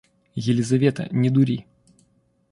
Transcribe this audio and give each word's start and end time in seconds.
Елизавета, 0.43 1.05
не 1.11 1.29
дури. 1.35 1.59